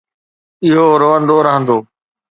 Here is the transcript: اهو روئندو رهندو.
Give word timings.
اهو 0.65 0.85
روئندو 1.01 1.35
رهندو. 1.45 1.77